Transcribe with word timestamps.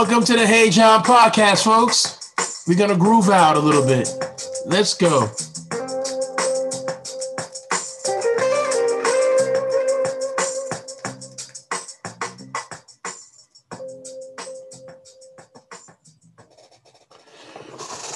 Welcome 0.00 0.24
to 0.24 0.32
the 0.32 0.46
Hey 0.46 0.70
Jon 0.70 1.02
podcast, 1.02 1.62
folks. 1.62 2.32
We're 2.66 2.78
gonna 2.78 2.96
groove 2.96 3.28
out 3.28 3.56
a 3.56 3.60
little 3.60 3.84
bit. 3.84 4.08
Let's 4.64 4.94
go. 4.94 5.28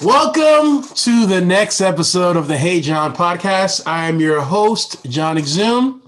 Welcome 0.03 0.89
to 0.95 1.27
the 1.27 1.43
next 1.45 1.83
episode 1.83 2.39
of 2.39 2.49
the 2.49 2.57
Hey 2.57 2.81
Jon 2.81 3.15
podcast. 3.15 3.87
I 3.87 4.09
am 4.09 4.21
your 4.21 4.41
host, 4.41 5.05
Jon 5.05 5.37
Exum. 5.37 6.01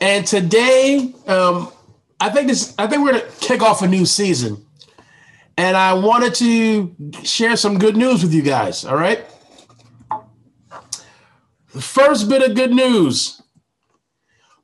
And 0.00 0.26
today, 0.26 1.12
um, 1.26 1.70
I 2.18 2.30
think 2.30 2.48
this 2.48 2.74
I 2.78 2.86
think 2.86 3.02
we're 3.04 3.12
gonna 3.12 3.30
kick 3.40 3.60
off 3.60 3.82
a 3.82 3.86
new 3.86 4.06
season. 4.06 4.64
And 5.58 5.76
I 5.76 5.92
wanted 5.92 6.34
to 6.36 6.94
share 7.24 7.56
some 7.56 7.80
good 7.80 7.96
news 7.96 8.22
with 8.22 8.32
you 8.32 8.42
guys. 8.42 8.84
All 8.84 8.96
right. 8.96 9.26
The 11.74 11.82
first 11.82 12.28
bit 12.28 12.48
of 12.48 12.56
good 12.56 12.70
news. 12.70 13.42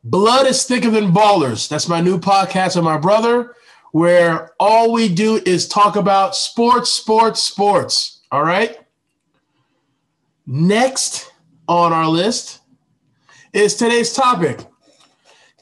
Blood 0.05 0.47
is 0.47 0.65
thicker 0.65 0.91
than 0.91 1.12
ballers. 1.12 1.69
That's 1.69 1.89
my 1.89 2.00
new 2.00 2.19
podcast 2.19 2.77
with 2.77 2.84
my 2.84 2.97
brother, 2.97 3.56
where 3.91 4.53
all 4.61 4.92
we 4.92 5.12
do 5.12 5.42
is 5.45 5.67
talk 5.67 5.97
about 5.97 6.37
sports, 6.37 6.91
sports, 6.91 7.42
sports. 7.42 8.20
All 8.31 8.45
right. 8.45 8.78
Next 10.47 11.33
on 11.67 11.92
our 11.92 12.06
list 12.06 12.61
is 13.53 13.75
today's 13.75 14.12
topic. 14.12 14.61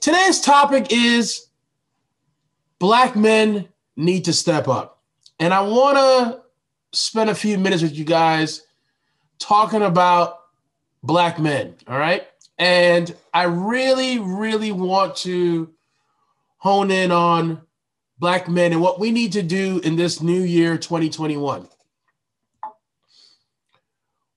Today's 0.00 0.40
topic 0.40 0.88
is 0.90 1.46
Black 2.78 3.16
men 3.16 3.68
need 3.96 4.26
to 4.26 4.34
step 4.34 4.68
up. 4.68 4.91
And 5.42 5.52
I 5.52 5.60
want 5.62 5.96
to 5.96 6.40
spend 6.96 7.28
a 7.28 7.34
few 7.34 7.58
minutes 7.58 7.82
with 7.82 7.96
you 7.96 8.04
guys 8.04 8.62
talking 9.40 9.82
about 9.82 10.38
Black 11.02 11.40
men. 11.40 11.74
All 11.88 11.98
right. 11.98 12.28
And 12.58 13.12
I 13.34 13.42
really, 13.46 14.20
really 14.20 14.70
want 14.70 15.16
to 15.16 15.68
hone 16.58 16.92
in 16.92 17.10
on 17.10 17.60
Black 18.20 18.48
men 18.48 18.70
and 18.70 18.80
what 18.80 19.00
we 19.00 19.10
need 19.10 19.32
to 19.32 19.42
do 19.42 19.80
in 19.82 19.96
this 19.96 20.22
new 20.22 20.42
year, 20.42 20.78
2021. 20.78 21.68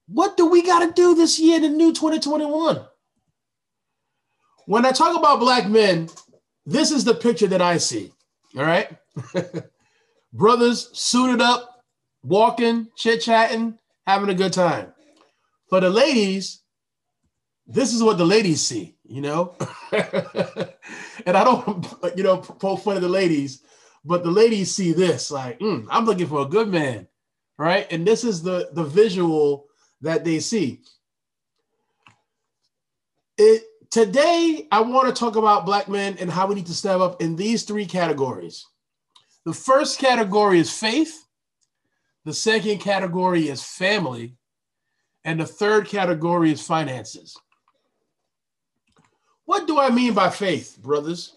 What 0.08 0.38
do 0.38 0.48
we 0.48 0.64
got 0.64 0.88
to 0.88 0.92
do 0.92 1.14
this 1.14 1.40
year 1.40 1.58
in 1.58 1.62
the 1.62 1.70
new 1.70 1.94
2021? 1.94 2.84
When 4.66 4.86
I 4.88 4.92
talk 4.92 5.16
about 5.16 5.40
black 5.40 5.70
men, 5.70 6.10
this 6.66 6.90
is 6.90 7.04
the 7.04 7.14
picture 7.14 7.46
that 7.46 7.62
I 7.62 7.78
see. 7.78 8.12
All 8.58 8.64
right. 8.64 8.90
Brothers 10.36 10.90
suited 10.92 11.40
up, 11.40 11.82
walking, 12.22 12.90
chit 12.98 13.22
chatting, 13.22 13.80
having 14.06 14.28
a 14.28 14.34
good 14.34 14.52
time. 14.52 14.92
For 15.70 15.80
the 15.80 15.90
ladies, 15.90 16.62
this 17.66 17.94
is 17.94 18.04
what 18.04 18.18
the 18.18 18.26
ladies 18.26 18.60
see, 18.60 18.98
you 19.06 19.22
know? 19.22 19.56
and 19.94 21.38
I 21.38 21.44
don't, 21.46 21.88
you 22.18 22.24
know, 22.24 22.40
poke 22.40 22.82
fun 22.82 22.98
of 22.98 23.02
the 23.02 23.08
ladies, 23.08 23.64
but 24.04 24.26
the 24.26 24.30
ladies 24.30 24.76
see 24.76 24.92
this 24.92 25.32
like, 25.32 25.58
mm, 25.60 25.88
I'm 25.90 26.04
looking 26.04 26.28
for 26.28 26.42
a 26.42 26.50
good 26.50 26.68
man, 26.68 27.08
right? 27.58 27.88
And 27.90 28.06
this 28.06 28.26
is 28.26 28.44
the 28.44 28.70
the 28.74 28.84
visual 28.84 29.68
that 30.02 30.26
they 30.26 30.42
see. 30.42 30.82
It 33.38 33.64
today 33.90 34.68
I 34.70 34.82
want 34.82 35.08
to 35.08 35.18
talk 35.18 35.38
about 35.38 35.66
black 35.66 35.88
men 35.88 36.18
and 36.20 36.30
how 36.30 36.46
we 36.46 36.56
need 36.56 36.66
to 36.66 36.74
step 36.74 37.00
up 37.00 37.22
in 37.22 37.38
these 37.38 37.64
three 37.64 37.86
categories. 37.86 38.66
The 39.46 39.54
first 39.54 40.00
category 40.00 40.60
is 40.60 40.72
faith, 40.72 41.28
the 42.24 42.34
second 42.34 42.80
category 42.80 43.48
is 43.48 43.64
family, 43.64 44.36
and 45.24 45.40
the 45.40 45.46
third 45.46 45.88
category 45.88 46.52
is 46.52 46.66
finances. 46.66 47.38
What 49.46 49.68
do 49.68 49.80
I 49.80 49.92
mean 49.92 50.14
by 50.16 50.32
faith, 50.32 50.78
brothers? 50.82 51.36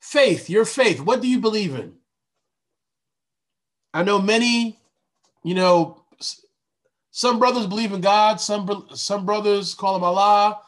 Faith, 0.00 0.50
your 0.50 0.66
faith, 0.66 1.00
what 1.00 1.22
do 1.22 1.28
you 1.28 1.40
believe 1.40 1.74
in? 1.74 1.94
I 3.94 4.02
know 4.02 4.20
many, 4.20 4.78
you 5.42 5.54
know, 5.54 6.02
some 7.10 7.38
brothers 7.38 7.66
believe 7.66 7.92
in 7.92 8.00
God. 8.00 8.40
Some 8.40 8.88
some 8.94 9.26
brothers 9.26 9.74
call 9.74 9.96
him 9.96 10.02
Allah. 10.02 10.60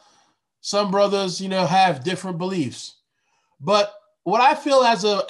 Some 0.61 0.91
brothers, 0.91 1.41
you 1.41 1.49
know, 1.49 1.67
have 1.67 2.05
different 2.05 2.37
beliefs. 2.37 2.97
But 3.61 3.95
what 4.25 4.41
I 4.41 4.55
feel 4.55 4.83
as 4.83 5.05
a 5.05 5.23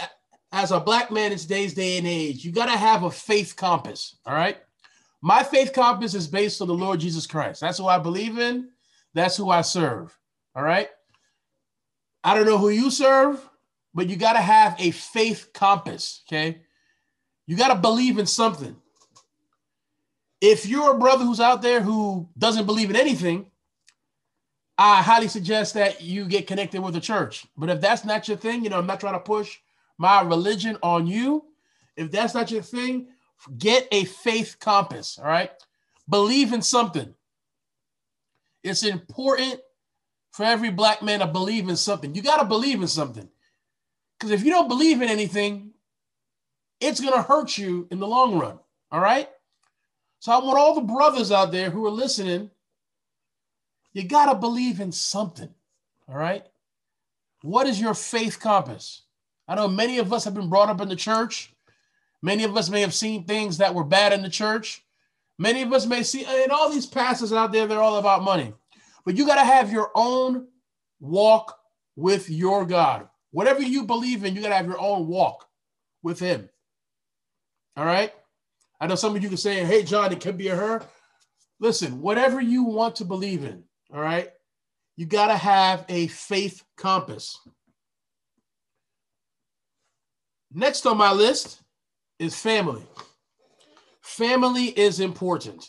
as 0.52 0.70
a 0.70 0.80
black 0.80 1.10
man 1.10 1.32
in 1.32 1.38
today's 1.38 1.74
day 1.74 1.98
and 1.98 2.06
age, 2.06 2.44
you 2.44 2.52
got 2.52 2.66
to 2.66 2.76
have 2.76 3.02
a 3.02 3.10
faith 3.10 3.56
compass. 3.56 4.16
All 4.24 4.34
right. 4.34 4.56
My 5.20 5.42
faith 5.42 5.72
compass 5.72 6.14
is 6.14 6.28
based 6.28 6.60
on 6.60 6.68
the 6.68 6.74
Lord 6.74 7.00
Jesus 7.00 7.26
Christ. 7.26 7.60
That's 7.60 7.78
who 7.78 7.86
I 7.86 7.98
believe 7.98 8.38
in. 8.38 8.68
That's 9.14 9.36
who 9.36 9.50
I 9.50 9.62
serve. 9.62 10.16
All 10.54 10.62
right. 10.62 10.88
I 12.22 12.34
don't 12.34 12.46
know 12.46 12.58
who 12.58 12.68
you 12.68 12.90
serve, 12.90 13.46
but 13.94 14.08
you 14.08 14.16
got 14.16 14.34
to 14.34 14.40
have 14.40 14.76
a 14.78 14.90
faith 14.90 15.50
compass. 15.52 16.22
Okay. 16.28 16.60
You 17.46 17.56
got 17.56 17.68
to 17.68 17.80
believe 17.80 18.18
in 18.18 18.26
something 18.26 18.76
if 20.44 20.66
you're 20.66 20.90
a 20.90 20.98
brother 20.98 21.24
who's 21.24 21.40
out 21.40 21.62
there 21.62 21.80
who 21.80 22.28
doesn't 22.36 22.66
believe 22.66 22.90
in 22.90 22.96
anything, 22.96 23.46
I 24.76 25.02
highly 25.02 25.28
suggest 25.28 25.74
that 25.74 26.02
you 26.02 26.24
get 26.24 26.46
connected 26.46 26.82
with 26.82 26.94
the 26.94 27.00
church. 27.00 27.46
But 27.56 27.70
if 27.70 27.80
that's 27.80 28.04
not 28.04 28.26
your 28.26 28.36
thing, 28.36 28.64
you 28.64 28.70
know, 28.70 28.78
I'm 28.78 28.86
not 28.86 29.00
trying 29.00 29.14
to 29.14 29.20
push 29.20 29.58
my 29.98 30.22
religion 30.22 30.76
on 30.82 31.06
you. 31.06 31.44
If 31.96 32.10
that's 32.10 32.34
not 32.34 32.50
your 32.50 32.62
thing, 32.62 33.08
get 33.56 33.86
a 33.92 34.04
faith 34.04 34.56
compass. 34.58 35.18
All 35.18 35.26
right. 35.26 35.50
Believe 36.08 36.52
in 36.52 36.62
something. 36.62 37.14
It's 38.64 38.82
important 38.82 39.60
for 40.32 40.44
every 40.44 40.70
black 40.70 41.02
man 41.02 41.20
to 41.20 41.26
believe 41.26 41.68
in 41.68 41.76
something. 41.76 42.14
You 42.14 42.22
got 42.22 42.38
to 42.38 42.44
believe 42.44 42.80
in 42.80 42.88
something. 42.88 43.28
Because 44.18 44.32
if 44.32 44.44
you 44.44 44.50
don't 44.50 44.68
believe 44.68 45.02
in 45.02 45.08
anything, 45.08 45.70
it's 46.80 47.00
going 47.00 47.14
to 47.14 47.22
hurt 47.22 47.56
you 47.56 47.86
in 47.90 48.00
the 48.00 48.06
long 48.06 48.38
run. 48.38 48.58
All 48.90 49.00
right. 49.00 49.28
So 50.18 50.32
I 50.32 50.38
want 50.38 50.58
all 50.58 50.74
the 50.74 50.80
brothers 50.80 51.30
out 51.30 51.52
there 51.52 51.70
who 51.70 51.86
are 51.86 51.90
listening, 51.90 52.50
you 53.94 54.04
got 54.04 54.26
to 54.26 54.38
believe 54.38 54.80
in 54.80 54.92
something. 54.92 55.48
All 56.08 56.16
right. 56.16 56.44
What 57.42 57.66
is 57.66 57.80
your 57.80 57.94
faith 57.94 58.40
compass? 58.40 59.02
I 59.48 59.54
know 59.54 59.68
many 59.68 59.98
of 59.98 60.12
us 60.12 60.24
have 60.24 60.34
been 60.34 60.50
brought 60.50 60.68
up 60.68 60.80
in 60.80 60.88
the 60.88 60.96
church. 60.96 61.52
Many 62.22 62.44
of 62.44 62.56
us 62.56 62.68
may 62.70 62.80
have 62.80 62.94
seen 62.94 63.24
things 63.24 63.58
that 63.58 63.74
were 63.74 63.84
bad 63.84 64.12
in 64.12 64.22
the 64.22 64.30
church. 64.30 64.82
Many 65.38 65.62
of 65.62 65.72
us 65.72 65.86
may 65.86 66.02
see, 66.02 66.24
and 66.24 66.50
all 66.50 66.70
these 66.70 66.86
pastors 66.86 67.32
out 67.32 67.52
there, 67.52 67.66
they're 67.66 67.82
all 67.82 67.98
about 67.98 68.22
money. 68.22 68.52
But 69.04 69.16
you 69.16 69.26
got 69.26 69.36
to 69.36 69.44
have 69.44 69.72
your 69.72 69.90
own 69.94 70.48
walk 71.00 71.58
with 71.96 72.30
your 72.30 72.64
God. 72.64 73.08
Whatever 73.30 73.62
you 73.62 73.84
believe 73.84 74.24
in, 74.24 74.34
you 74.34 74.42
got 74.42 74.48
to 74.48 74.54
have 74.54 74.66
your 74.66 74.80
own 74.80 75.06
walk 75.06 75.46
with 76.02 76.18
Him. 76.18 76.48
All 77.76 77.84
right. 77.84 78.12
I 78.80 78.86
know 78.86 78.94
some 78.94 79.14
of 79.14 79.22
you 79.22 79.28
can 79.28 79.38
say, 79.38 79.64
hey, 79.64 79.82
Jon, 79.82 80.12
it 80.12 80.20
could 80.20 80.38
be 80.38 80.48
a 80.48 80.56
her. 80.56 80.82
Listen, 81.60 82.00
whatever 82.00 82.40
you 82.40 82.64
want 82.64 82.96
to 82.96 83.04
believe 83.04 83.44
in, 83.44 83.64
all 83.92 84.00
right, 84.00 84.30
you 84.96 85.06
got 85.06 85.28
to 85.28 85.36
have 85.36 85.84
a 85.88 86.06
faith 86.08 86.62
compass. 86.76 87.38
Next 90.52 90.86
on 90.86 90.96
my 90.96 91.12
list 91.12 91.62
is 92.18 92.36
family. 92.36 92.86
Family 94.02 94.66
is 94.66 95.00
important. 95.00 95.66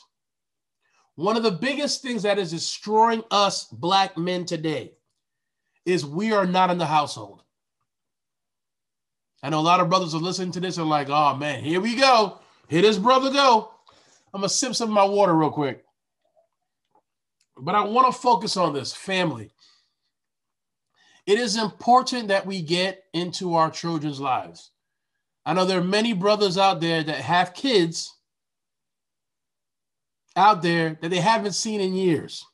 One 1.15 1.37
of 1.37 1.43
the 1.43 1.51
biggest 1.51 2.01
things 2.01 2.23
that 2.23 2.37
is 2.37 2.51
destroying 2.51 3.23
us 3.31 3.65
black 3.65 4.17
men 4.17 4.45
today 4.45 4.91
is 5.85 6.05
we 6.05 6.33
are 6.33 6.45
not 6.45 6.69
in 6.69 6.77
the 6.77 6.85
household. 6.85 7.41
I 9.41 9.49
know 9.49 9.59
a 9.59 9.61
lot 9.61 9.79
of 9.79 9.89
brothers 9.89 10.13
are 10.13 10.19
listening 10.19 10.51
to 10.53 10.59
this 10.59 10.77
and 10.77 10.89
like, 10.89 11.09
oh 11.09 11.35
man, 11.35 11.63
here 11.63 11.79
we 11.79 11.95
go. 11.95 12.39
Here 12.67 12.81
this 12.81 12.97
brother 12.97 13.31
go. 13.31 13.71
I'm 14.33 14.41
gonna 14.41 14.49
sip 14.49 14.75
some 14.75 14.89
of 14.89 14.93
my 14.93 15.05
water 15.05 15.33
real 15.33 15.51
quick. 15.51 15.84
But 17.57 17.75
I 17.75 17.81
want 17.81 18.13
to 18.13 18.19
focus 18.19 18.57
on 18.57 18.73
this 18.73 18.93
family. 18.93 19.51
It 21.25 21.39
is 21.39 21.57
important 21.57 22.27
that 22.27 22.45
we 22.45 22.61
get 22.61 23.03
into 23.13 23.55
our 23.55 23.71
children's 23.71 24.19
lives. 24.19 24.71
I 25.45 25.53
know 25.53 25.65
there 25.65 25.79
are 25.79 25.83
many 25.83 26.13
brothers 26.13 26.57
out 26.57 26.81
there 26.81 27.03
that 27.03 27.17
have 27.17 27.53
kids 27.53 28.13
out 30.35 30.61
there 30.61 30.97
that 31.01 31.09
they 31.09 31.19
haven't 31.19 31.53
seen 31.53 31.81
in 31.81 31.93
years. 31.93 32.45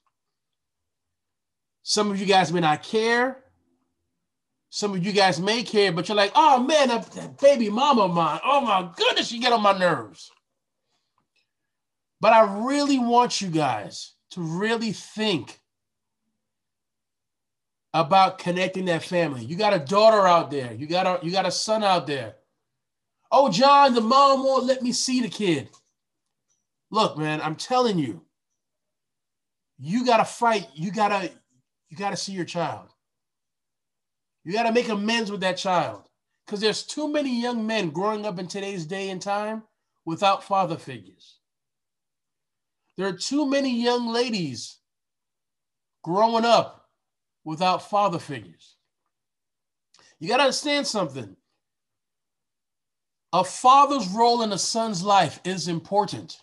Some 1.84 2.12
of 2.12 2.20
you 2.20 2.26
guys 2.26 2.54
may 2.54 2.60
not 2.60 2.84
care. 2.84 3.44
Some 4.70 4.94
of 4.94 5.06
you 5.06 5.12
guys 5.12 5.40
may 5.40 5.64
care, 5.64 5.92
but 5.92 6.08
you're 6.08 6.16
like, 6.16 6.32
oh 6.36 6.64
man, 6.64 6.88
that, 6.88 7.38
baby 7.42 7.70
mama 7.70 8.04
of 8.04 8.14
mine, 8.14 8.40
oh 8.46 8.62
my 8.62 8.90
goodness, 8.96 9.32
you 9.32 9.42
get 9.42 9.52
on 9.52 9.62
my 9.62 9.78
nerves. 9.78 10.32
But 12.22 12.32
I 12.34 12.66
really 12.66 13.00
want 13.00 13.42
you 13.42 13.50
guys 13.50 14.14
to 14.32 14.42
really 14.42 14.92
think 14.92 15.60
about 17.94 18.38
connecting 18.38 18.86
that 18.86 19.04
family. 19.04 19.44
You 19.44 19.56
got 19.56 19.74
a 19.74 19.80
daughter 19.80 20.26
out 20.26 20.50
there. 20.50 20.74
You 20.74 20.88
got 20.88 21.06
a 21.06 21.26
you 21.26 21.32
got 21.32 21.46
a 21.46 21.52
son 21.52 21.84
out 21.84 22.08
there. 22.08 22.36
Oh, 23.32 23.50
Jon, 23.50 23.94
the 23.94 24.02
mom 24.02 24.44
won't 24.44 24.66
let 24.66 24.82
me 24.82 24.92
see 24.92 25.22
the 25.22 25.30
kid. 25.30 25.70
Look, 26.90 27.18
man, 27.18 27.42
I'm 27.42 27.56
telling 27.56 27.98
you, 27.98 28.22
you 29.80 30.06
gotta 30.06 30.26
fight. 30.26 30.68
You 30.74 30.92
gotta 30.92 31.32
you 31.90 31.98
gotta 31.98 32.18
see 32.18 32.34
your 32.34 32.46
child. 32.46 32.90
You 34.44 34.54
gotta 34.54 34.72
make 34.72 34.90
amends 34.90 35.32
with 35.32 35.42
that 35.42 35.58
child. 35.58 36.04
Because 36.46 36.62
there's 36.62 36.84
too 36.84 37.08
many 37.08 37.42
young 37.42 37.66
men 37.66 37.92
growing 37.92 38.26
up 38.26 38.40
in 38.40 38.48
today's 38.48 38.86
day 38.86 39.10
and 39.10 39.22
time 39.22 39.64
without 40.06 40.44
father 40.44 40.78
figures. 40.78 41.41
There 42.98 43.08
are 43.08 43.14
too 43.14 43.46
many 43.50 43.82
young 43.82 44.08
ladies 44.08 44.78
growing 46.04 46.46
up 46.46 46.90
without 47.44 47.90
father 47.90 48.20
figures. 48.20 48.76
You 50.20 50.28
got 50.28 50.38
to 50.38 50.44
understand 50.44 50.86
something. 50.86 51.36
A 53.34 53.44
father's 53.44 54.08
role 54.10 54.42
in 54.44 54.52
a 54.52 54.58
son's 54.58 55.04
life 55.04 55.40
is 55.46 55.68
important. 55.68 56.42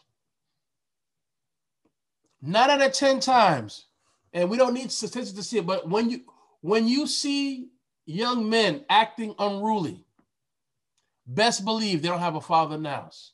Nine 2.40 2.70
out 2.70 2.82
of 2.82 2.92
10 2.92 3.20
times, 3.20 3.86
and 4.32 4.48
we 4.48 4.56
don't 4.56 4.74
need 4.74 4.90
statistics 4.90 5.32
to 5.32 5.42
see 5.42 5.58
it, 5.58 5.66
but 5.66 5.88
when 5.88 6.08
you 6.10 6.20
when 6.60 6.88
you 6.88 7.06
see 7.06 7.68
young 8.06 8.48
men 8.48 8.84
acting 8.88 9.34
unruly, 9.38 10.04
best 11.26 11.64
believe 11.64 12.02
they 12.02 12.08
don't 12.08 12.18
have 12.20 12.34
a 12.34 12.40
father 12.40 12.74
in 12.76 12.82
the 12.82 12.90
house. 12.90 13.32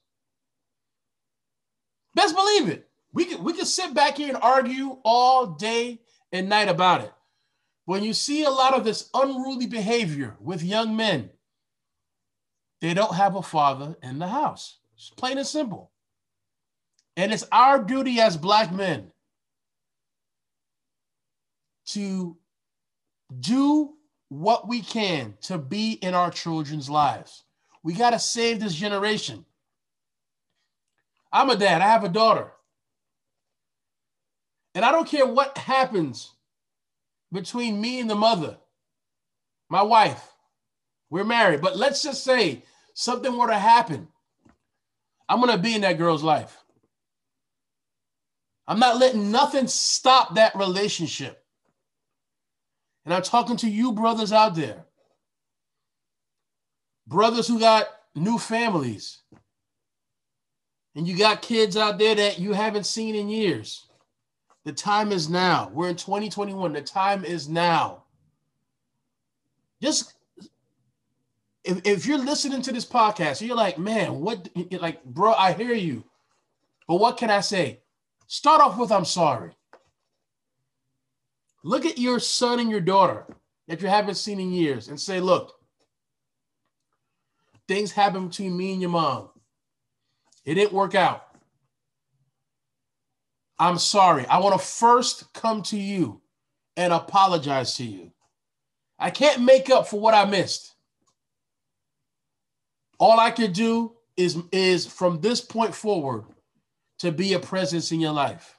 Best 2.15 2.35
believe 2.35 2.69
it. 2.69 2.89
We 3.15 3.25
can 3.25 3.45
we 3.45 3.53
can 3.53 3.65
sit 3.65 3.95
back 3.95 4.17
here 4.17 4.29
and 4.29 4.43
argue 4.43 4.99
all 5.05 5.47
day 5.47 6.01
and 6.33 6.49
night 6.49 6.69
about 6.69 7.03
it. 7.03 7.13
When 7.87 8.03
you 8.03 8.13
see 8.13 8.45
a 8.45 8.51
lot 8.51 8.75
of 8.75 8.85
this 8.85 9.09
unruly 9.15 9.67
behavior 9.67 10.37
with 10.41 10.63
young 10.63 10.97
men, 10.97 11.31
they 12.81 12.93
don't 12.93 13.15
have 13.15 13.37
a 13.37 13.43
father 13.43 13.97
in 14.03 14.19
the 14.19 14.27
house. 14.27 14.79
It's 14.97 15.11
plain 15.11 15.39
and 15.39 15.47
simple. 15.47 15.93
And 17.17 17.33
it's 17.33 17.47
our 17.53 17.83
duty 17.83 18.21
as 18.21 18.37
black 18.37 18.73
men 18.73 19.13
to 21.87 22.37
do 23.39 23.95
what 24.29 24.67
we 24.67 24.81
can 24.81 25.35
to 25.43 25.59
be 25.59 25.93
in 25.93 26.15
our 26.15 26.31
children's 26.31 26.91
lives. 26.91 27.45
We 27.85 27.93
got 27.93 28.11
to 28.11 28.19
save 28.19 28.59
this 28.59 28.75
generation. 28.75 29.45
I'm 31.33 31.51
a 31.51 31.57
dad, 31.57 31.81
I 31.81 31.87
have 31.87 32.03
a 32.03 32.09
daughter. 32.09 32.54
And 34.75 34.85
I 34.85 34.91
don't 34.91 35.09
care 35.09 35.27
what 35.27 35.57
happens 35.57 36.33
between 37.33 37.81
me 37.81 38.01
and 38.01 38.11
the 38.11 38.15
mother, 38.15 38.57
my 39.69 39.83
wife. 39.83 40.33
We're 41.11 41.25
married, 41.25 41.61
but 41.61 41.77
let's 41.77 42.03
just 42.03 42.25
say 42.25 42.65
something 42.95 43.37
were 43.37 43.47
to 43.47 43.59
happen. 43.59 44.09
I'm 45.29 45.41
going 45.41 45.53
to 45.53 45.59
be 45.59 45.75
in 45.75 45.83
that 45.83 45.99
girl's 45.99 46.23
life. 46.23 46.59
I'm 48.67 48.79
not 48.79 48.99
letting 48.99 49.31
nothing 49.31 49.69
stop 49.69 50.35
that 50.35 50.55
relationship. 50.57 51.45
And 53.05 53.13
I'm 53.13 53.23
talking 53.23 53.57
to 53.59 53.69
you 53.69 53.93
brothers 53.93 54.33
out 54.33 54.55
there. 54.55 54.85
Brothers 57.07 57.47
who 57.47 57.61
got 57.61 57.87
new 58.15 58.39
families. 58.39 59.19
And 60.97 61.07
you 61.07 61.17
got 61.17 61.43
kids 61.43 61.77
out 61.77 61.99
there 61.99 62.15
that 62.15 62.39
you 62.39 62.53
haven't 62.53 62.87
seen 62.87 63.15
in 63.15 63.29
years. 63.29 63.87
The 64.65 64.73
time 64.73 65.13
is 65.13 65.29
now. 65.29 65.71
We're 65.73 65.91
in 65.91 65.97
2021. 65.97 66.73
The 66.73 66.81
time 66.81 67.25
is 67.25 67.49
now. 67.49 68.05
Just 69.81 70.15
if, 71.65 71.81
if 71.85 72.07
you're 72.07 72.19
listening 72.19 72.63
to 72.63 72.73
this 72.73 72.87
podcast, 72.87 73.47
you're 73.47 73.57
like, 73.57 73.79
man, 73.79 74.21
what 74.21 74.49
like, 74.73 75.05
bro, 75.05 75.33
I 75.35 75.53
hear 75.53 75.75
you. 75.75 76.05
But 76.87 76.97
what 76.97 77.17
can 77.17 77.31
I 77.31 77.41
say? 77.41 77.81
Start 78.27 78.61
off 78.61 78.79
with 78.79 78.93
I'm 78.93 79.05
sorry. 79.05 79.53
Look 81.63 81.87
at 81.87 81.99
your 81.99 82.21
son 82.21 82.61
and 82.61 82.71
your 82.71 82.81
daughter 82.81 83.27
that 83.69 83.81
you 83.81 83.89
haven't 83.89 84.17
seen 84.17 84.39
in 84.39 84.53
years 84.53 84.89
and 84.89 85.01
say, 85.01 85.21
look, 85.21 85.55
things 87.67 87.93
happened 87.93 88.31
between 88.31 88.57
me 88.57 88.73
and 88.73 88.81
your 88.83 88.91
mom. 88.91 89.31
It 90.45 90.55
didn't 90.55 90.73
work 90.73 90.95
out. 90.95 91.27
I'm 93.59 93.79
sorry. 93.79 94.27
I 94.27 94.39
want 94.39 94.59
to 94.61 94.67
first 94.67 95.33
come 95.33 95.63
to 95.65 95.77
you 95.77 96.21
and 96.77 96.93
apologize 96.93 97.77
to 97.77 97.85
you. 97.85 98.11
I 98.99 99.11
can't 99.11 99.43
make 99.43 99.71
up 99.71 99.89
for 99.89 100.01
what 100.01 100.15
I 100.15 100.25
missed. 100.25 100.75
All 102.99 103.19
I 103.19 103.31
can 103.31 103.53
do 103.53 103.93
is, 104.17 104.39
is 104.53 104.87
from 104.87 105.21
this 105.21 105.41
point 105.41 105.75
forward 105.75 106.25
to 106.99 107.13
be 107.13 107.35
a 107.35 107.39
presence 107.39 107.93
in 107.93 108.01
your 108.01 108.13
life. 108.13 108.57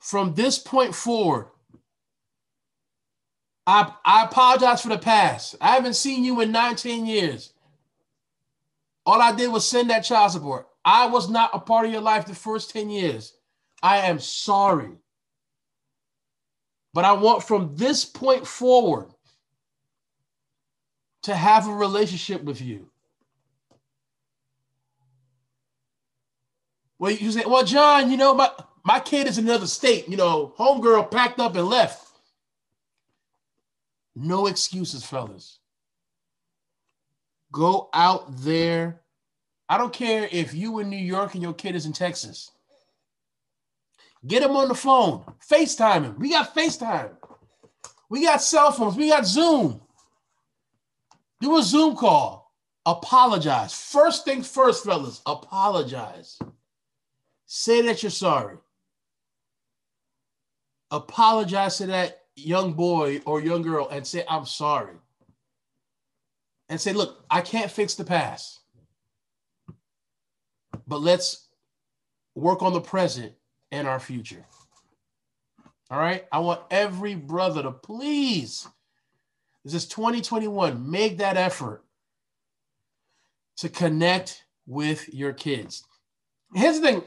From 0.00 0.34
this 0.34 0.58
point 0.58 0.94
forward, 0.94 1.46
I, 3.66 3.92
I 4.04 4.24
apologize 4.24 4.80
for 4.80 4.88
the 4.88 4.98
past. 4.98 5.56
I 5.60 5.74
haven't 5.74 5.94
seen 5.94 6.24
you 6.24 6.40
in 6.40 6.52
19 6.52 7.04
years. 7.04 7.52
All 9.04 9.20
I 9.20 9.32
did 9.32 9.48
was 9.48 9.66
send 9.66 9.90
that 9.90 10.00
child 10.00 10.32
support. 10.32 10.67
I 10.84 11.06
was 11.06 11.28
not 11.28 11.50
a 11.52 11.58
part 11.58 11.86
of 11.86 11.92
your 11.92 12.00
life 12.00 12.26
the 12.26 12.34
first 12.34 12.70
10 12.70 12.90
years. 12.90 13.34
I 13.82 13.98
am 13.98 14.18
sorry. 14.18 14.92
But 16.94 17.04
I 17.04 17.12
want 17.12 17.44
from 17.44 17.76
this 17.76 18.04
point 18.04 18.46
forward 18.46 19.08
to 21.22 21.34
have 21.34 21.68
a 21.68 21.72
relationship 21.72 22.42
with 22.42 22.60
you. 22.60 22.90
Well, 26.98 27.12
you 27.12 27.30
say, 27.30 27.44
well, 27.46 27.64
Jon, 27.64 28.10
you 28.10 28.16
know, 28.16 28.34
my, 28.34 28.50
my 28.84 28.98
kid 28.98 29.26
is 29.26 29.38
in 29.38 29.44
another 29.48 29.66
state. 29.66 30.08
You 30.08 30.16
know, 30.16 30.54
homegirl 30.58 31.10
packed 31.10 31.38
up 31.38 31.54
and 31.54 31.68
left. 31.68 32.06
No 34.16 34.46
excuses, 34.46 35.04
fellas. 35.04 35.58
Go 37.52 37.88
out 37.94 38.24
there 38.38 39.00
I 39.68 39.76
don't 39.76 39.92
care 39.92 40.28
if 40.32 40.54
you 40.54 40.78
in 40.78 40.88
New 40.88 40.96
York 40.96 41.34
and 41.34 41.42
your 41.42 41.52
kid 41.52 41.74
is 41.74 41.84
in 41.84 41.92
Texas. 41.92 42.52
Get 44.26 44.42
him 44.42 44.56
on 44.56 44.68
the 44.68 44.74
phone, 44.74 45.24
FaceTime 45.48 46.04
him. 46.04 46.16
We 46.18 46.30
got 46.30 46.54
FaceTime. 46.54 47.10
We 48.08 48.22
got 48.22 48.42
cell 48.42 48.72
phones. 48.72 48.96
We 48.96 49.10
got 49.10 49.26
Zoom. 49.26 49.80
Do 51.40 51.58
a 51.58 51.62
Zoom 51.62 51.94
call. 51.94 52.52
Apologize. 52.86 53.74
First 53.74 54.24
things 54.24 54.50
first, 54.50 54.84
fellas, 54.84 55.20
apologize. 55.26 56.38
Say 57.46 57.82
that 57.82 58.02
you're 58.02 58.10
sorry. 58.10 58.56
Apologize 60.90 61.76
to 61.78 61.86
that 61.86 62.22
young 62.34 62.72
boy 62.72 63.20
or 63.26 63.40
young 63.40 63.62
girl 63.62 63.88
and 63.90 64.06
say, 64.06 64.24
I'm 64.28 64.46
sorry. 64.46 64.94
And 66.70 66.80
say, 66.80 66.92
look, 66.94 67.24
I 67.30 67.42
can't 67.42 67.70
fix 67.70 67.94
the 67.94 68.04
past 68.04 68.57
but 70.88 71.00
let's 71.02 71.48
work 72.34 72.62
on 72.62 72.72
the 72.72 72.80
present 72.80 73.32
and 73.70 73.86
our 73.86 74.00
future. 74.00 74.44
All 75.90 75.98
right. 75.98 76.24
I 76.32 76.38
want 76.38 76.62
every 76.70 77.14
brother 77.14 77.62
to 77.62 77.70
please, 77.70 78.66
this 79.64 79.74
is 79.74 79.86
2021, 79.86 80.90
make 80.90 81.18
that 81.18 81.36
effort 81.36 81.84
to 83.58 83.68
connect 83.68 84.44
with 84.66 85.12
your 85.12 85.32
kids. 85.32 85.84
Here's 86.54 86.80
the 86.80 86.86
thing 86.86 87.02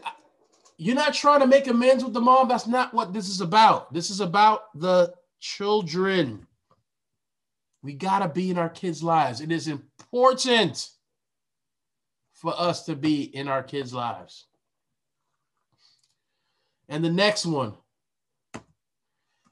you're 0.77 0.95
not 0.95 1.13
trying 1.13 1.41
to 1.41 1.47
make 1.47 1.67
amends 1.67 2.03
with 2.03 2.13
the 2.13 2.21
mom. 2.21 2.47
That's 2.47 2.67
not 2.67 2.93
what 2.93 3.13
this 3.13 3.29
is 3.29 3.41
about. 3.41 3.93
This 3.93 4.09
is 4.09 4.19
about 4.19 4.77
the 4.79 5.13
children. 5.39 6.47
We 7.83 7.93
got 7.93 8.19
to 8.19 8.27
be 8.27 8.49
in 8.49 8.57
our 8.57 8.69
kids' 8.69 9.03
lives. 9.03 9.41
It 9.41 9.51
is 9.51 9.67
important 9.67 10.89
for 12.41 12.59
us 12.59 12.85
to 12.85 12.95
be 12.95 13.21
in 13.21 13.47
our 13.47 13.61
kids' 13.61 13.93
lives. 13.93 14.47
And 16.89 17.05
the 17.05 17.11
next 17.11 17.45
one 17.45 17.75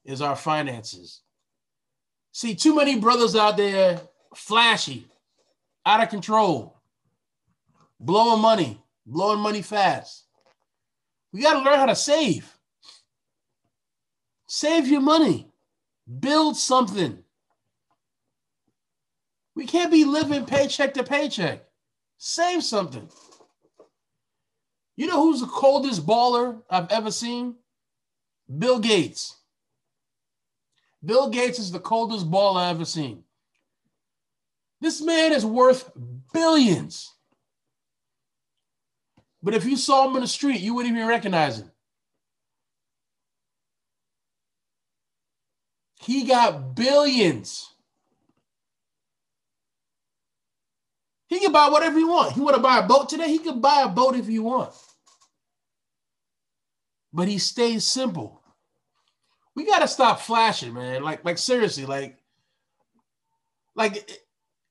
is 0.03 0.23
our 0.23 0.35
finances. 0.35 1.21
See, 2.31 2.55
too 2.55 2.75
many 2.75 2.99
brothers 2.99 3.35
out 3.35 3.57
there 3.57 4.01
flashy, 4.33 5.07
out 5.85 6.01
of 6.01 6.09
control, 6.09 6.81
blowing 7.99 8.41
money, 8.41 8.83
blowing 9.05 9.39
money 9.39 9.61
fast. 9.61 10.25
We 11.31 11.43
got 11.43 11.53
to 11.53 11.59
learn 11.59 11.77
how 11.77 11.85
to 11.85 11.95
save. 11.95 12.51
Save 14.47 14.87
your 14.87 15.01
money, 15.01 15.51
build 16.19 16.57
something. 16.57 17.23
We 19.55 19.67
can't 19.67 19.91
be 19.91 20.05
living 20.05 20.47
paycheck 20.47 20.95
to 20.95 21.03
paycheck. 21.03 21.68
Save 22.19 22.63
something. 22.63 23.09
You 24.97 25.07
know 25.07 25.23
who's 25.23 25.39
the 25.39 25.47
coldest 25.47 26.05
baller 26.05 26.61
I've 26.69 26.91
ever 26.91 27.11
seen? 27.11 27.55
Bill 28.57 28.79
Gates. 28.79 29.37
Bill 31.03 31.29
Gates 31.29 31.59
is 31.59 31.71
the 31.71 31.79
coldest 31.79 32.29
ball 32.29 32.57
I've 32.57 32.75
ever 32.75 32.83
seen. 32.83 33.23
This 34.81 35.01
man 35.01 35.31
is 35.31 35.45
worth 35.45 35.89
billions. 36.33 37.15
But 39.41 39.53
if 39.53 39.63
you 39.63 39.77
saw 39.77 40.09
him 40.09 40.15
in 40.15 40.21
the 40.21 40.27
street, 40.27 40.59
you 40.59 40.73
wouldn't 40.73 40.93
even 40.93 41.07
recognize 41.07 41.59
him. 41.59 41.71
He 46.01 46.25
got 46.25 46.75
billions. 46.75 47.73
He 51.29 51.39
can 51.39 51.51
buy 51.51 51.69
whatever 51.69 51.97
he 51.97 52.03
want. 52.03 52.33
He 52.33 52.41
want 52.41 52.55
to 52.55 52.61
buy 52.61 52.79
a 52.79 52.87
boat 52.87 53.07
today, 53.07 53.29
he 53.29 53.37
can 53.37 53.61
buy 53.61 53.83
a 53.83 53.87
boat 53.87 54.15
if 54.15 54.27
he 54.27 54.39
wants. 54.39 54.95
But 57.13 57.27
he 57.27 57.37
stays 57.37 57.85
simple. 57.85 58.41
We 59.55 59.65
got 59.65 59.79
to 59.79 59.87
stop 59.87 60.19
flashing, 60.19 60.73
man. 60.73 61.03
Like, 61.03 61.23
like 61.23 61.37
seriously, 61.37 61.85
like, 61.85 62.17
like 63.75 64.19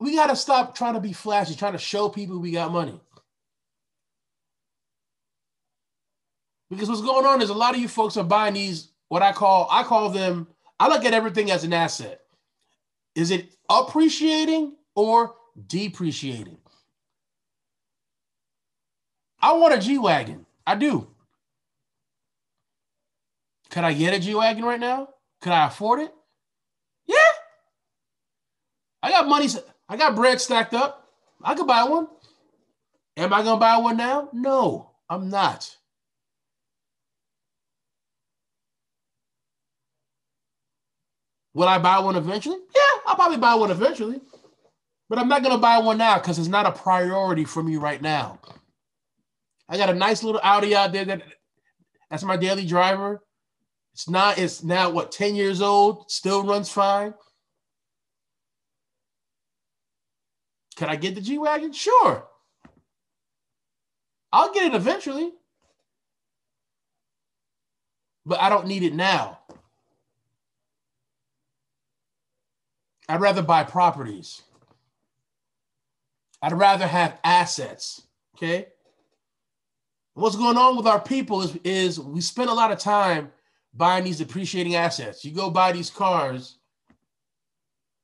we 0.00 0.16
got 0.16 0.28
to 0.28 0.36
stop 0.36 0.74
trying 0.74 0.94
to 0.94 1.00
be 1.00 1.12
flashy, 1.12 1.54
trying 1.54 1.72
to 1.72 1.78
show 1.78 2.08
people 2.08 2.38
we 2.38 2.50
got 2.50 2.72
money. 2.72 3.00
Because 6.70 6.88
what's 6.88 7.00
going 7.00 7.24
on 7.24 7.40
is 7.40 7.50
a 7.50 7.54
lot 7.54 7.74
of 7.74 7.80
you 7.80 7.88
folks 7.88 8.16
are 8.16 8.24
buying 8.24 8.54
these, 8.54 8.90
what 9.08 9.22
I 9.22 9.32
call, 9.32 9.68
I 9.70 9.84
call 9.84 10.10
them, 10.10 10.48
I 10.78 10.88
look 10.88 11.04
at 11.04 11.14
everything 11.14 11.50
as 11.50 11.64
an 11.64 11.72
asset. 11.72 12.20
Is 13.14 13.30
it 13.30 13.54
appreciating 13.70 14.76
or 14.94 15.34
depreciating? 15.66 16.58
I 19.40 19.52
want 19.52 19.74
a 19.74 19.78
G 19.78 19.98
Wagon. 19.98 20.46
I 20.66 20.74
do. 20.74 21.08
Could 23.70 23.84
I 23.84 23.92
get 23.92 24.14
a 24.14 24.18
G 24.18 24.34
Wagon 24.34 24.64
right 24.64 24.80
now? 24.80 25.08
Could 25.40 25.52
I 25.52 25.66
afford 25.66 26.00
it? 26.00 26.12
Yeah. 27.06 27.16
I 29.02 29.10
got 29.10 29.28
money. 29.28 29.48
I 29.88 29.96
got 29.96 30.16
bread 30.16 30.40
stacked 30.40 30.74
up. 30.74 31.08
I 31.42 31.54
could 31.54 31.66
buy 31.66 31.84
one. 31.84 32.08
Am 33.16 33.32
I 33.32 33.42
going 33.42 33.56
to 33.56 33.60
buy 33.60 33.76
one 33.78 33.96
now? 33.96 34.28
No, 34.32 34.90
I'm 35.08 35.28
not. 35.28 35.76
Will 41.54 41.66
I 41.66 41.78
buy 41.78 41.98
one 41.98 42.16
eventually? 42.16 42.58
Yeah, 42.74 43.00
I'll 43.06 43.16
probably 43.16 43.38
buy 43.38 43.54
one 43.54 43.70
eventually. 43.70 44.20
But 45.08 45.18
I'm 45.18 45.28
not 45.28 45.42
going 45.42 45.54
to 45.54 45.60
buy 45.60 45.78
one 45.78 45.98
now 45.98 46.18
because 46.18 46.38
it's 46.38 46.48
not 46.48 46.66
a 46.66 46.72
priority 46.72 47.44
for 47.44 47.62
me 47.62 47.76
right 47.76 48.00
now. 48.00 48.38
I 49.68 49.76
got 49.76 49.90
a 49.90 49.94
nice 49.94 50.22
little 50.22 50.40
Audi 50.42 50.74
out 50.74 50.92
there 50.92 51.04
that 51.06 51.22
that's 52.10 52.24
my 52.24 52.36
daily 52.36 52.66
driver. 52.66 53.22
It's 53.92 54.08
not, 54.08 54.38
it's 54.38 54.62
now 54.62 54.90
what, 54.90 55.12
10 55.12 55.34
years 55.34 55.60
old, 55.60 56.10
still 56.10 56.44
runs 56.44 56.70
fine. 56.70 57.14
Can 60.76 60.88
I 60.88 60.96
get 60.96 61.14
the 61.16 61.20
G 61.20 61.38
Wagon? 61.38 61.72
Sure. 61.72 62.24
I'll 64.32 64.52
get 64.52 64.66
it 64.66 64.74
eventually. 64.74 65.32
But 68.24 68.40
I 68.40 68.48
don't 68.48 68.66
need 68.66 68.82
it 68.82 68.94
now. 68.94 69.40
I'd 73.08 73.20
rather 73.20 73.42
buy 73.42 73.64
properties. 73.64 74.42
I'd 76.42 76.52
rather 76.52 76.87
have 76.87 77.18
assets. 77.25 78.02
Okay. 78.37 78.68
What's 80.14 80.37
going 80.37 80.57
on 80.57 80.76
with 80.76 80.87
our 80.87 81.00
people 81.00 81.42
is, 81.42 81.57
is 81.64 82.00
we 82.00 82.21
spend 82.21 82.50
a 82.50 82.54
lot 82.54 82.73
of 82.73 82.78
time 82.78 83.30
buying 83.73 84.04
these 84.04 84.18
depreciating 84.18 84.75
assets. 84.75 85.25
You 85.25 85.33
go 85.33 85.50
buy 85.50 85.73
these 85.73 85.90
cars, 85.90 86.59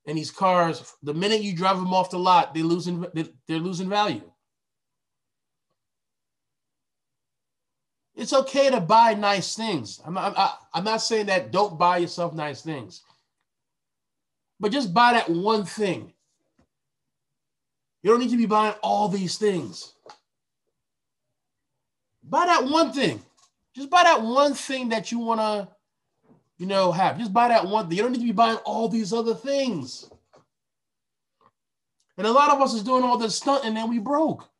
and 0.06 0.16
these 0.16 0.30
cars, 0.30 0.94
the 1.02 1.14
minute 1.14 1.42
you 1.42 1.54
drive 1.54 1.76
them 1.76 1.92
off 1.92 2.10
the 2.10 2.18
lot, 2.18 2.54
they 2.54 2.62
losing 2.62 3.04
they're 3.48 3.58
losing 3.58 3.88
value. 3.88 4.30
It's 8.14 8.32
okay 8.32 8.70
to 8.70 8.80
buy 8.80 9.14
nice 9.14 9.56
things. 9.56 10.00
I'm, 10.04 10.16
I'm, 10.16 10.34
I'm 10.72 10.84
not 10.84 11.02
saying 11.02 11.26
that 11.26 11.50
don't 11.50 11.78
buy 11.78 11.98
yourself 11.98 12.32
nice 12.32 12.62
things, 12.62 13.02
but 14.60 14.70
just 14.70 14.94
buy 14.94 15.14
that 15.14 15.28
one 15.28 15.64
thing. 15.64 16.13
You 18.04 18.10
don't 18.10 18.20
need 18.20 18.30
to 18.32 18.36
be 18.36 18.44
buying 18.44 18.74
all 18.82 19.08
these 19.08 19.38
things. 19.38 19.94
Buy 22.22 22.44
that 22.44 22.64
one 22.64 22.92
thing. 22.92 23.22
Just 23.74 23.88
buy 23.88 24.02
that 24.02 24.20
one 24.20 24.52
thing 24.52 24.90
that 24.90 25.10
you 25.10 25.20
want 25.20 25.40
to, 25.40 25.68
you 26.58 26.66
know, 26.66 26.92
have. 26.92 27.18
Just 27.18 27.32
buy 27.32 27.48
that 27.48 27.66
one 27.66 27.88
thing. 27.88 27.96
You 27.96 28.02
don't 28.02 28.12
need 28.12 28.18
to 28.18 28.26
be 28.26 28.32
buying 28.32 28.58
all 28.58 28.90
these 28.90 29.14
other 29.14 29.34
things. 29.34 30.10
And 32.18 32.26
a 32.26 32.30
lot 32.30 32.50
of 32.50 32.60
us 32.60 32.74
is 32.74 32.82
doing 32.82 33.04
all 33.04 33.16
this 33.16 33.36
stunt 33.36 33.64
and 33.64 33.74
then 33.74 33.88
we 33.88 33.98
broke. 33.98 34.50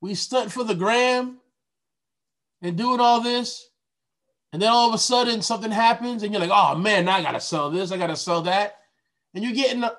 We 0.00 0.14
stunt 0.14 0.52
for 0.52 0.62
the 0.62 0.76
gram 0.76 1.38
and 2.62 2.78
doing 2.78 3.00
all 3.00 3.20
this. 3.20 3.70
And 4.52 4.62
then 4.62 4.70
all 4.70 4.88
of 4.88 4.94
a 4.94 4.98
sudden 4.98 5.42
something 5.42 5.72
happens 5.72 6.22
and 6.22 6.32
you're 6.32 6.40
like, 6.40 6.50
oh 6.52 6.76
man, 6.76 7.06
now 7.06 7.16
I 7.16 7.22
gotta 7.22 7.40
sell 7.40 7.72
this, 7.72 7.90
I 7.90 7.96
gotta 7.96 8.14
sell 8.14 8.42
that. 8.42 8.83
And 9.34 9.42
you're 9.42 9.52
getting 9.52 9.82
uh, 9.82 9.90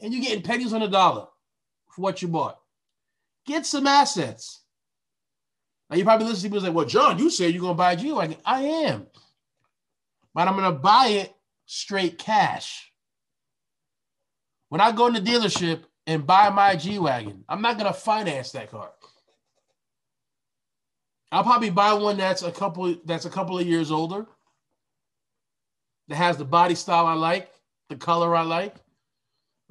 and 0.00 0.12
you're 0.12 0.22
getting 0.22 0.42
pennies 0.42 0.72
on 0.72 0.80
the 0.80 0.88
dollar 0.88 1.26
for 1.90 2.02
what 2.02 2.22
you 2.22 2.28
bought. 2.28 2.58
Get 3.46 3.66
some 3.66 3.86
assets. 3.86 4.62
Now 5.90 5.96
you 5.96 6.04
probably 6.04 6.26
listen 6.26 6.44
to 6.44 6.48
people 6.48 6.64
say, 6.64 6.70
well, 6.70 6.86
Jon, 6.86 7.18
you 7.18 7.30
said 7.30 7.52
you're 7.52 7.62
gonna 7.62 7.74
buy 7.74 7.92
a 7.92 7.96
G 7.96 8.12
Wagon. 8.12 8.36
I 8.44 8.62
am. 8.62 9.06
But 10.32 10.48
I'm 10.48 10.54
gonna 10.54 10.72
buy 10.72 11.08
it 11.08 11.34
straight 11.66 12.18
cash. 12.18 12.92
When 14.68 14.80
I 14.80 14.92
go 14.92 15.06
in 15.06 15.14
the 15.14 15.20
dealership 15.20 15.84
and 16.06 16.26
buy 16.26 16.50
my 16.50 16.76
G 16.76 16.98
Wagon, 16.98 17.44
I'm 17.48 17.62
not 17.62 17.78
gonna 17.78 17.92
finance 17.92 18.52
that 18.52 18.70
car. 18.70 18.90
I'll 21.32 21.42
probably 21.42 21.70
buy 21.70 21.92
one 21.94 22.16
that's 22.16 22.42
a 22.42 22.52
couple 22.52 22.94
that's 23.04 23.24
a 23.24 23.30
couple 23.30 23.58
of 23.58 23.66
years 23.66 23.90
older, 23.90 24.26
that 26.08 26.14
has 26.14 26.36
the 26.36 26.44
body 26.44 26.76
style 26.76 27.06
I 27.06 27.14
like, 27.14 27.50
the 27.88 27.96
color 27.96 28.36
I 28.36 28.42
like, 28.42 28.76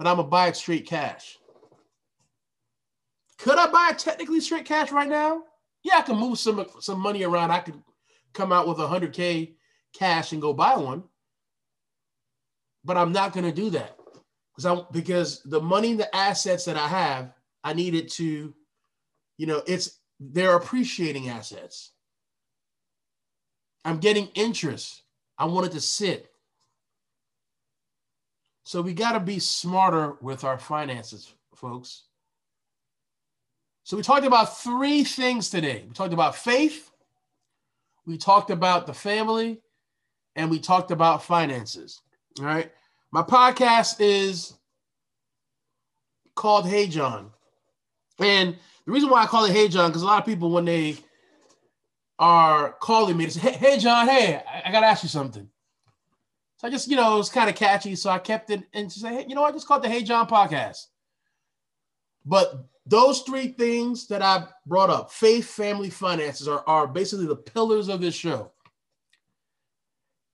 but 0.04 0.10
I'm 0.10 0.18
gonna 0.18 0.28
buy 0.28 0.50
it 0.50 0.58
straight 0.58 0.86
cash. 0.86 1.40
Could 3.38 3.58
I 3.58 3.68
buy 3.68 3.92
it 3.92 4.00
technically 4.00 4.42
straight 4.42 4.66
cash 4.66 4.92
right 4.92 5.08
now? 5.08 5.44
Yeah, 5.82 6.00
I 6.00 6.02
can 6.02 6.18
move 6.18 6.38
some 6.38 6.66
some 6.82 7.00
money 7.00 7.24
around. 7.24 7.52
I 7.52 7.60
could 7.60 7.82
come 8.34 8.52
out 8.52 8.68
with 8.68 8.80
a 8.80 8.88
hundred 8.88 9.14
K 9.14 9.56
cash 9.94 10.34
and 10.34 10.42
go 10.42 10.52
buy 10.52 10.76
one. 10.76 11.04
But 12.84 12.98
I'm 12.98 13.14
not 13.14 13.32
gonna 13.32 13.54
do 13.54 13.70
that. 13.70 13.98
Because 14.54 14.66
I 14.66 14.84
because 14.92 15.42
the 15.44 15.62
money, 15.62 15.94
the 15.94 16.14
assets 16.14 16.66
that 16.66 16.76
I 16.76 16.90
have, 16.90 17.32
I 17.64 17.72
need 17.72 17.96
it 17.96 18.12
to, 18.14 18.54
you 19.38 19.48
know, 19.48 19.64
it's 19.66 20.02
they're 20.20 20.58
appreciating 20.58 21.30
assets. 21.30 21.94
I'm 23.86 24.00
getting 24.00 24.28
interest. 24.36 25.04
I 25.38 25.46
wanted 25.46 25.72
to 25.72 25.82
sit. 25.82 26.30
So 28.64 28.82
we 28.82 28.94
got 28.94 29.12
to 29.14 29.20
be 29.20 29.40
smarter 29.40 30.16
with 30.22 30.44
our 30.44 30.58
finances, 30.58 31.34
folks. 31.56 32.04
So 33.84 33.98
we 33.98 34.04
talked 34.04 34.26
about 34.26 34.58
three 34.58 35.04
things 35.04 35.50
today. 35.50 35.84
We 35.88 35.94
talked 35.94 36.14
about 36.14 36.36
faith, 36.36 36.90
we 38.06 38.18
talked 38.18 38.50
about 38.50 38.88
the 38.88 38.94
family, 38.94 39.62
and 40.36 40.50
we 40.50 40.60
talked 40.60 40.92
about 40.92 41.24
finances. 41.24 42.02
All 42.40 42.46
right. 42.46 42.72
My 43.12 43.22
podcast 43.22 43.98
is 44.00 44.54
called 46.36 46.68
Hey 46.68 46.88
Jon. 46.88 47.32
And 48.20 48.56
the 48.86 48.92
reason 48.92 49.10
why 49.10 49.24
I 49.24 49.28
call 49.28 49.46
it 49.46 49.52
Hey 49.52 49.68
Jon, 49.68 49.90
because 49.90 50.02
a 50.02 50.06
lot 50.06 50.20
of 50.20 50.26
people, 50.26 50.50
when 50.52 50.66
they 50.66 50.98
are 52.18 52.72
calling 52.80 53.18
me, 53.18 53.26
they 53.26 53.32
say, 53.32 53.40
Hey, 53.42 53.52
hey 53.52 53.78
Jon, 53.80 54.08
hey, 54.08 54.42
I, 54.48 54.70
I 54.70 54.72
got 54.72 54.82
to 54.82 54.88
ask 54.88 55.04
you 55.04 55.10
something. 55.10 55.50
So 56.64 56.68
I 56.68 56.72
just, 56.72 56.88
you 56.88 56.96
know, 56.96 57.16
it 57.16 57.18
was 57.18 57.30
kind 57.30 57.50
of 57.50 57.58
catchy. 57.58 57.94
So 57.96 58.10
I 58.10 58.20
kept 58.20 58.50
it 58.50 58.64
and 58.74 58.90
just 58.90 59.02
say, 59.02 59.14
hey, 59.14 59.26
you 59.28 59.36
know, 59.36 59.44
I 59.44 59.52
just 59.52 59.68
called 59.68 59.84
the 59.84 59.90
Hey 59.90 60.02
Jon 60.02 60.28
podcast. 60.28 60.86
But 62.26 62.70
those 62.86 63.20
three 63.22 63.50
things 63.50 64.08
that 64.08 64.22
I 64.22 64.46
brought 64.66 64.90
up 64.90 65.12
faith, 65.12 65.50
family, 65.50 65.90
finances 65.90 66.48
are, 66.48 66.64
are 66.66 66.88
basically 66.88 67.26
the 67.26 67.36
pillars 67.36 67.90
of 67.90 68.00
this 68.00 68.16
show. 68.16 68.52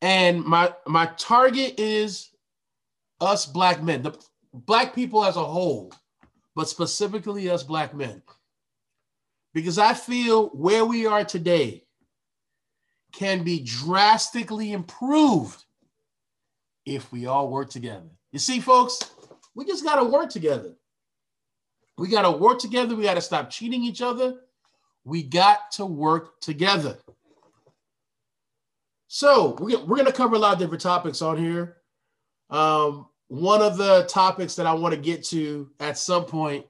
And 0.03 0.45
my 0.45 0.71
my 0.85 1.07
target 1.17 1.79
is 1.79 2.29
us 3.19 3.47
black 3.47 3.81
men, 3.81 4.03
the 4.03 4.15
black 4.53 4.93
people 4.93 5.25
as 5.25 5.35
a 5.35 5.43
whole, 5.43 5.91
but 6.55 6.69
specifically 6.69 7.49
us 7.49 7.63
black 7.63 7.95
men. 7.95 8.21
Because 9.53 9.79
I 9.79 9.95
feel 9.95 10.49
where 10.49 10.85
we 10.85 11.07
are 11.07 11.25
today 11.25 11.85
can 13.11 13.43
be 13.43 13.61
drastically 13.61 14.71
improved 14.71 15.65
if 16.95 17.11
we 17.11 17.25
all 17.25 17.49
work 17.49 17.69
together. 17.69 18.09
You 18.31 18.39
see, 18.39 18.59
folks, 18.59 18.99
we 19.55 19.65
just 19.65 19.83
got 19.83 19.95
to 19.95 20.03
work 20.03 20.29
together. 20.29 20.75
We 21.97 22.07
got 22.07 22.23
to 22.23 22.31
work 22.31 22.59
together. 22.59 22.95
We 22.95 23.03
got 23.03 23.15
to 23.15 23.21
stop 23.21 23.49
cheating 23.49 23.83
each 23.83 24.01
other. 24.01 24.35
We 25.03 25.23
got 25.23 25.71
to 25.73 25.85
work 25.85 26.39
together. 26.41 26.97
So 29.07 29.57
we're, 29.59 29.79
we're 29.79 29.97
going 29.97 30.05
to 30.05 30.13
cover 30.13 30.35
a 30.35 30.39
lot 30.39 30.53
of 30.53 30.59
different 30.59 30.81
topics 30.81 31.21
on 31.21 31.37
here. 31.37 31.77
Um, 32.49 33.07
one 33.27 33.61
of 33.61 33.77
the 33.77 34.05
topics 34.09 34.55
that 34.55 34.65
I 34.65 34.73
want 34.73 34.93
to 34.93 34.99
get 34.99 35.23
to 35.25 35.69
at 35.79 35.97
some 35.97 36.25
point 36.25 36.65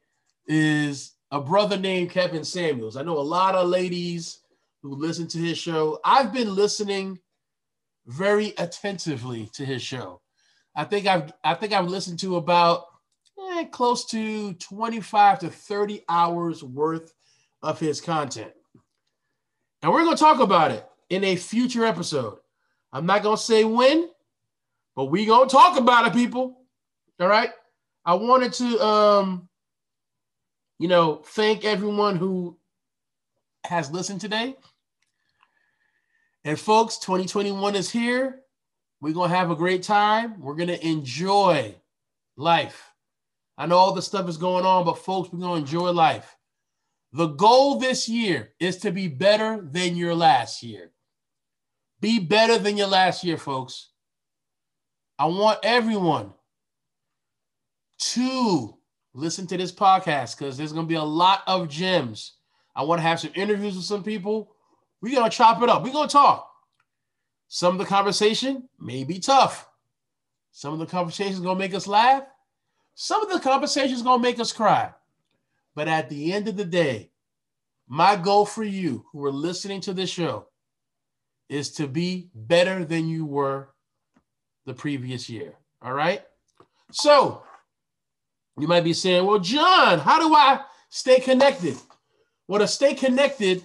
is 0.48 1.14
a 1.32 1.40
brother 1.40 1.78
named 1.78 2.12
Kevin 2.12 2.44
Samuels. 2.44 2.98
I 2.98 3.04
know 3.04 3.18
a 3.18 3.22
lot 3.22 3.56
of 3.56 3.70
ladies 3.70 4.40
who 4.82 4.96
listen 4.96 5.28
to 5.28 5.38
his 5.38 5.58
show. 5.58 6.00
I've 6.04 6.34
been 6.34 6.56
listening 6.56 7.20
very 8.10 8.54
attentively 8.58 9.48
to 9.54 9.64
his 9.64 9.84
show. 9.84 10.20
I 10.76 10.84
think 10.84 11.06
I've 11.06 11.32
I 11.44 11.54
think 11.54 11.74
I've 11.74 11.88
listened 11.88 12.20
to 12.20 12.38
about 12.38 12.86
eh, 13.52 13.66
close 13.66 14.06
to 14.08 14.54
25 14.54 15.40
to 15.40 15.50
30 15.50 16.04
hours 16.10 16.64
worth 16.64 17.14
of 17.62 17.80
his 17.80 18.02
content. 18.02 18.52
And 19.82 19.92
we're 19.92 20.04
going 20.04 20.18
to 20.18 20.24
talk 20.24 20.40
about 20.40 20.72
it 20.72 20.86
in 21.10 21.24
a 21.24 21.36
future 21.36 21.86
episode. 21.86 22.40
I'm 22.92 23.06
not 23.06 23.24
going 23.24 23.38
to 23.38 23.42
say 23.44 23.64
when, 23.64 24.10
but 24.96 25.06
we 25.06 25.26
going 25.26 25.48
to 25.48 25.56
talk 25.56 25.78
about 25.78 26.08
it, 26.08 26.14
people. 26.14 26.62
All 27.20 27.28
right. 27.28 27.52
I 28.06 28.16
wanted 28.16 28.54
to, 28.54 28.84
um, 28.84 29.50
you 30.80 30.88
know, 30.88 31.22
thank 31.26 31.64
everyone 31.64 32.16
who 32.16 32.58
has 33.66 33.92
listened 33.92 34.22
today. 34.22 34.56
And 36.44 36.60
folks, 36.60 36.98
2021 36.98 37.76
is 37.76 37.90
here. 37.90 38.42
We're 39.02 39.14
going 39.14 39.30
to 39.30 39.36
have 39.36 39.52
a 39.52 39.56
great 39.56 39.84
time. 39.84 40.40
We're 40.42 40.56
going 40.56 40.70
to 40.70 40.88
enjoy 40.88 41.76
life. 42.38 42.92
I 43.58 43.66
know 43.66 43.78
all 43.78 43.94
the 43.94 44.02
stuff 44.02 44.30
is 44.30 44.38
going 44.38 44.66
on, 44.66 44.86
but 44.86 45.00
folks, 45.00 45.32
we're 45.32 45.40
going 45.40 45.64
to 45.64 45.68
enjoy 45.68 45.92
life. 45.92 46.36
The 47.12 47.28
goal 47.28 47.80
this 47.80 48.08
year 48.08 48.54
is 48.60 48.78
to 48.78 48.92
be 48.92 49.08
better 49.08 49.62
than 49.62 49.96
your 49.96 50.16
last 50.16 50.64
year. 50.64 50.92
Be 52.00 52.20
better 52.20 52.58
than 52.58 52.78
your 52.78 52.88
last 52.88 53.24
year, 53.24 53.38
folks. 53.38 53.90
I 55.18 55.26
want 55.26 55.60
everyone 55.64 56.34
to 58.00 58.78
listen 59.14 59.48
to 59.48 59.58
this 59.58 59.72
podcast 59.72 60.38
because 60.38 60.58
there's 60.58 60.72
going 60.72 60.86
to 60.86 60.90
be 60.90 60.96
a 60.96 61.04
lot 61.04 61.42
of 61.48 61.68
gems. 61.68 62.34
I 62.76 62.84
want 62.84 63.00
to 63.00 63.08
have 63.08 63.20
some 63.20 63.32
interviews 63.36 63.76
with 63.76 63.84
some 63.84 64.04
people. 64.04 64.56
We're 65.02 65.16
going 65.16 65.30
to 65.30 65.36
chop 65.36 65.62
it 65.62 65.70
up. 65.70 65.84
We're 65.84 65.92
to 65.92 66.08
talk. 66.08 66.50
Some 67.48 67.74
of 67.74 67.80
the 67.80 67.86
conversation 67.86 68.70
may 68.80 69.04
be 69.04 69.20
tough. 69.20 69.68
Some 70.52 70.74
of 70.74 70.80
the 70.80 70.86
conversation 70.86 71.34
is 71.34 71.40
going 71.40 71.56
to 71.56 71.60
make 71.60 71.74
us 71.74 71.88
laugh. 71.88 72.24
Some 72.96 73.24
of 73.24 73.32
the 73.32 73.40
conversation 73.40 73.96
is 73.96 74.02
going 74.02 74.20
to 74.20 74.28
make 74.28 74.40
us 74.40 74.52
cry. 74.52 74.92
But 75.74 75.88
at 75.88 76.10
the 76.10 76.34
end 76.34 76.48
of 76.48 76.58
the 76.58 76.66
day, 76.66 77.12
my 77.88 78.16
goal 78.16 78.46
for 78.46 78.64
you 78.64 79.06
who 79.12 79.26
are 79.26 79.32
listening 79.32 79.82
to 79.82 79.94
this 79.94 80.10
show 80.10 80.48
is 81.48 81.72
to 81.72 81.88
be 81.88 82.30
better 82.36 82.86
than 82.86 83.08
you 83.08 83.26
were 83.26 83.70
the 84.66 84.74
previous 84.74 85.30
year. 85.30 85.56
All 85.82 85.94
right. 85.94 86.22
So 86.92 87.44
you 88.60 88.68
might 88.68 88.84
be 88.84 88.94
saying, 88.94 89.26
well, 89.26 89.40
Jon, 89.40 90.00
how 90.00 90.20
do 90.20 90.36
I 90.36 90.60
stay 90.90 91.20
connected? 91.20 91.78
Well, 92.48 92.60
to 92.60 92.68
stay 92.68 92.94
connected, 92.94 93.64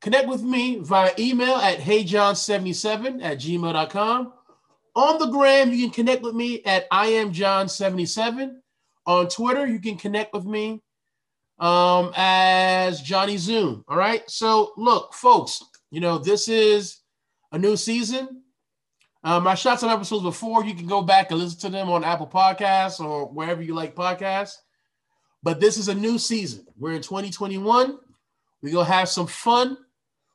connect 0.00 0.28
with 0.28 0.42
me 0.42 0.78
via 0.78 1.12
email 1.18 1.56
at 1.56 1.78
heyjon77 1.78 3.22
at 3.22 3.38
gmail.com. 3.38 4.32
On 4.98 5.18
the 5.18 5.26
gram, 5.26 5.72
you 5.72 5.84
can 5.84 5.90
connect 5.90 6.22
with 6.22 6.34
me 6.34 6.62
at 6.64 6.86
I 6.90 7.06
am 7.06 7.32
Jon77. 7.32 8.56
On 9.06 9.28
Twitter, 9.28 9.64
you 9.64 9.78
can 9.78 9.96
connect 9.96 10.34
with 10.34 10.44
me 10.44 10.82
um, 11.60 12.12
as 12.16 13.00
jonyzume. 13.00 13.84
All 13.86 13.96
right. 13.96 14.28
So, 14.28 14.72
look, 14.76 15.14
folks, 15.14 15.62
you 15.92 16.00
know, 16.00 16.18
this 16.18 16.48
is 16.48 16.98
a 17.52 17.58
new 17.58 17.76
season. 17.76 18.42
Um, 19.24 19.46
I 19.46 19.54
shot 19.54 19.78
some 19.78 19.90
episodes 19.90 20.24
before. 20.24 20.64
You 20.64 20.74
can 20.74 20.86
go 20.86 21.02
back 21.02 21.30
and 21.30 21.38
listen 21.38 21.60
to 21.60 21.68
them 21.70 21.90
on 21.90 22.04
Apple 22.04 22.26
Podcasts 22.26 22.98
or 22.98 23.26
wherever 23.26 23.62
you 23.62 23.74
like 23.74 23.94
podcasts. 23.94 24.56
But 25.42 25.60
this 25.60 25.76
is 25.76 25.88
a 25.88 25.94
new 25.94 26.18
season. 26.18 26.66
We're 26.76 26.94
in 26.94 27.02
2021. 27.02 27.98
We're 28.62 28.72
going 28.72 28.86
to 28.86 28.92
have 28.92 29.08
some 29.08 29.26
fun. 29.26 29.78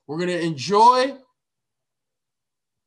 We're 0.07 0.17
going 0.17 0.29
to 0.29 0.41
enjoy. 0.41 1.15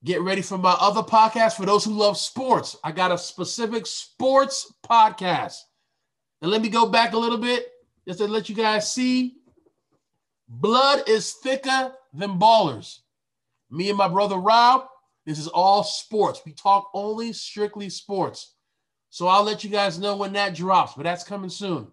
Get 0.05 0.20
ready 0.20 0.42
for 0.42 0.59
my 0.59 0.76
other 0.79 1.02
podcast 1.02 1.55
for 1.55 1.66
those 1.66 1.85
who 1.85 1.92
love 1.92 2.16
sports. 2.16 2.76
I 2.85 2.92
got 2.92 3.12
a 3.12 3.18
specific 3.18 3.87
sports 3.87 4.72
podcast. 4.88 5.57
And 6.42 6.50
let 6.50 6.62
me 6.62 6.68
go 6.68 6.87
back 6.87 7.12
a 7.12 7.18
little 7.18 7.38
bit 7.38 7.66
just 8.07 8.18
to 8.18 8.29
let 8.29 8.48
you 8.48 8.55
guys 8.55 8.92
see. 8.92 9.37
Blood 10.48 11.09
is 11.09 11.33
thicker 11.42 11.92
than 12.12 12.38
ballers. 12.38 12.98
Me 13.70 13.88
and 13.88 13.98
my 13.98 14.07
brother 14.07 14.37
Rob, 14.37 14.87
this 15.24 15.38
is 15.38 15.48
all 15.48 15.83
sports. 15.83 16.42
We 16.46 16.52
talk 16.52 16.88
only 16.94 17.33
strictly 17.33 17.88
sports. 17.90 18.55
So 19.11 19.26
I'll 19.26 19.42
let 19.42 19.64
you 19.64 19.70
guys 19.70 19.98
know 19.98 20.16
when 20.16 20.35
that 20.35 20.55
drops, 20.55 20.92
but 20.94 21.02
that's 21.02 21.24
coming 21.24 21.50
soon. 21.50 21.88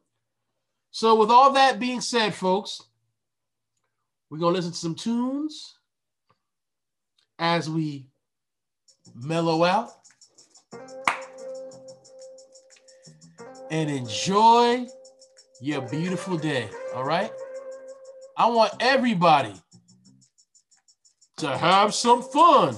So, 0.91 1.15
with 1.15 1.31
all 1.31 1.53
that 1.53 1.79
being 1.79 2.01
said, 2.01 2.35
folks, 2.35 2.79
we're 4.33 4.39
going 4.39 4.55
to 4.55 4.57
listen 4.57 4.71
to 4.71 4.77
some 4.79 4.95
tunes 4.95 5.77
as 7.37 7.69
we 7.69 8.07
mellow 9.13 9.63
out 9.63 9.91
and 13.69 13.91
enjoy 13.91 14.87
your 15.61 15.81
beautiful 15.81 16.35
day. 16.35 16.67
All 16.95 17.03
right. 17.03 17.31
I 18.35 18.47
want 18.47 18.73
everybody 18.79 19.53
to 21.37 21.55
have 21.55 21.93
some 21.93 22.23
fun. 22.23 22.75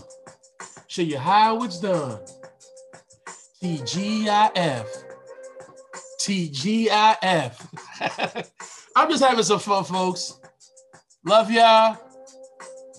Show 0.88 1.04
you 1.04 1.18
how 1.18 1.64
it's 1.64 1.80
done. 1.80 2.20
TGIF. 3.64 4.88
TGIF. 6.20 7.70
I'm 8.98 9.10
just 9.10 9.24
having 9.24 9.46
some 9.46 9.60
fun, 9.60 9.86
folks. 9.86 10.38
Love 11.26 11.50
y'all. 11.50 11.98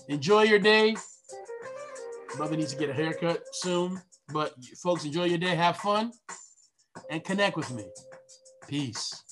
Enjoy 0.09 0.43
your 0.43 0.59
day. 0.59 0.97
Brother 2.35 2.57
needs 2.57 2.73
to 2.73 2.77
get 2.77 2.89
a 2.89 2.93
haircut 2.93 3.41
soon. 3.53 4.01
But 4.33 4.53
folks, 4.83 5.05
enjoy 5.05 5.25
your 5.25 5.37
day. 5.37 5.55
Have 5.55 5.77
fun 5.77 6.11
and 7.09 7.23
connect 7.23 7.55
with 7.55 7.71
me. 7.71 7.85
Peace. 8.67 9.23